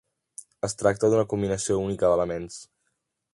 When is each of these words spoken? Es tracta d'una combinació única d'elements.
Es 0.67 0.73
tracta 0.79 1.11
d'una 1.13 1.25
combinació 1.35 1.77
única 1.83 2.11
d'elements. 2.13 2.59